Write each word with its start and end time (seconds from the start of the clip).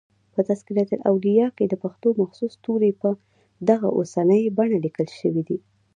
په" 0.33 0.41
تذکرة 0.49 0.83
الاولیاء" 0.95 1.49
کښي 1.57 1.65
دپښتو 1.71 2.07
مخصوص 2.21 2.53
توري 2.63 2.91
په 3.01 3.09
دغه 3.69 3.87
اوسنۍ 3.97 4.43
بڼه 4.57 4.77
لیکل 4.85 5.07
سوي 5.19 5.43
دي. 5.49 5.57